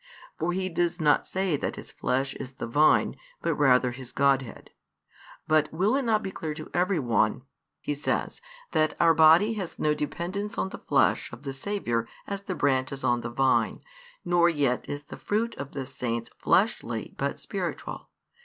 For 0.39 0.51
He 0.51 0.67
does 0.67 0.99
not 0.99 1.27
say 1.27 1.55
that 1.57 1.75
His 1.75 1.91
Flesh 1.91 2.33
is 2.37 2.53
the 2.53 2.65
Vine, 2.65 3.15
but 3.39 3.53
rather 3.53 3.91
His 3.91 4.11
Godhead. 4.11 4.71
But 5.47 5.71
will 5.71 5.95
it 5.95 6.01
not 6.01 6.23
be 6.23 6.31
clear 6.31 6.55
to 6.55 6.71
everyone," 6.73 7.43
he 7.81 7.93
says, 7.93 8.41
"that 8.71 8.99
our 8.99 9.13
body 9.13 9.53
has 9.53 9.77
no 9.77 9.93
dependence 9.93 10.57
on 10.57 10.69
the 10.69 10.79
Flesh 10.79 11.31
of 11.31 11.43
the 11.43 11.53
Saviour 11.53 12.07
as 12.25 12.41
the 12.41 12.55
branches 12.55 13.03
on 13.03 13.21
the 13.21 13.29
vine, 13.29 13.81
nor 14.25 14.49
yet 14.49 14.89
is 14.89 15.03
the 15.03 15.17
fruit 15.17 15.53
of 15.57 15.73
the 15.73 15.85
Saints 15.85 16.31
fleshly 16.39 17.13
but 17.19 17.39
spiritual? 17.39 18.09